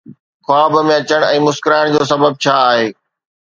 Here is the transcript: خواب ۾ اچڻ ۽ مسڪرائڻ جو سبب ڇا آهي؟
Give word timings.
خواب 0.45 0.73
۾ 0.87 0.95
اچڻ 1.01 1.21
۽ 1.27 1.43
مسڪرائڻ 1.49 1.85
جو 1.97 2.01
سبب 2.13 2.31
ڇا 2.47 2.55
آهي؟ 2.73 2.87